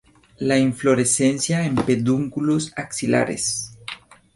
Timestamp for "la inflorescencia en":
0.39-1.75